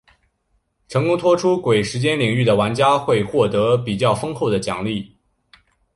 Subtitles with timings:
[0.87, 5.15] 成功脱出鬼时间领域的玩家会获得比较丰厚的奖励。